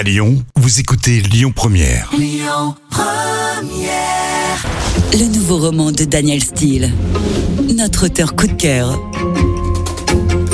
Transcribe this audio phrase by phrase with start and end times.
[0.00, 2.10] À Lyon, vous écoutez Lyon Première.
[5.12, 6.90] Le nouveau roman de Daniel Steele.
[7.76, 8.98] Notre auteur coup de cœur.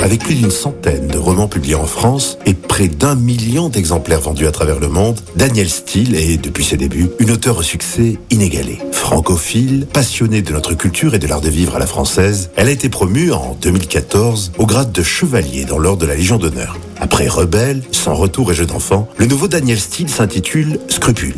[0.07, 4.47] Avec plus d'une centaine de romans publiés en France et près d'un million d'exemplaires vendus
[4.47, 8.79] à travers le monde, Daniel Steele est, depuis ses débuts, une auteure au succès inégalé.
[8.93, 12.71] Francophile, passionnée de notre culture et de l'art de vivre à la française, elle a
[12.71, 16.77] été promue en 2014 au grade de chevalier dans l'ordre de la Légion d'honneur.
[17.01, 21.35] Après Rebelle, Sans retour et Jeu d'enfant, le nouveau Daniel Steele s'intitule Scrupule.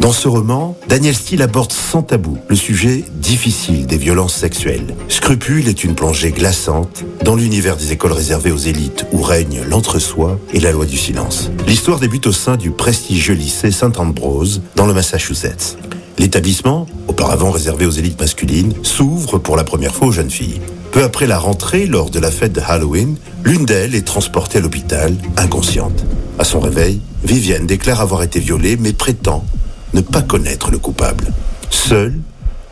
[0.00, 4.96] Dans ce roman, Daniel Steele aborde sans tabou le sujet difficile des violences sexuelles.
[5.08, 10.38] Scrupule est une plongée glaçante dans l'univers des écoles réservées aux élites où règne l'entre-soi
[10.54, 11.50] et la loi du silence.
[11.66, 15.76] L'histoire débute au sein du prestigieux lycée Saint-Ambrose dans le Massachusetts.
[16.18, 20.62] L'établissement, auparavant réservé aux élites masculines, s'ouvre pour la première fois aux jeunes filles.
[20.92, 24.60] Peu après la rentrée, lors de la fête de Halloween, l'une d'elles est transportée à
[24.62, 26.04] l'hôpital, inconsciente.
[26.38, 29.44] À son réveil, Vivienne déclare avoir été violée, mais prétend
[29.94, 31.32] ne pas connaître le coupable.
[31.70, 32.18] Seuls,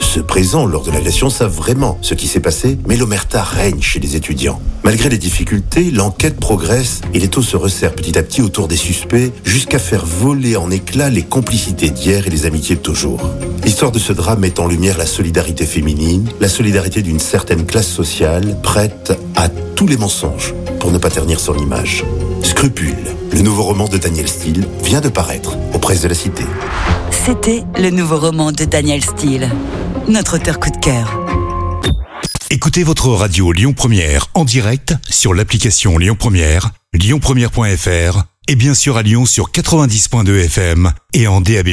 [0.01, 4.01] ceux présents lors de l'agression savent vraiment ce qui s'est passé, mais l'omerta règne chez
[4.01, 4.61] les étudiants.
[4.83, 8.77] Malgré les difficultés, l'enquête progresse et les taux se resserrent petit à petit autour des
[8.77, 13.21] suspects jusqu'à faire voler en éclats les complicités d'hier et les amitiés de toujours.
[13.65, 17.89] L'histoire de ce drame met en lumière la solidarité féminine, la solidarité d'une certaine classe
[17.89, 22.05] sociale prête à tous les mensonges pour ne pas ternir son image.
[22.43, 22.97] Scrupule,
[23.33, 26.45] le nouveau roman de Daniel Steele, vient de paraître aux presses de la Cité.
[27.29, 29.51] C'était le nouveau roman de Daniel Steele.
[30.09, 31.15] Notre auteur coup de cœur.
[32.48, 38.97] Écoutez votre radio Lyon Première en direct sur l'application Lyon Première, lyonpremière.fr et bien sûr
[38.97, 41.69] à Lyon sur 90.2 FM et en DAB+.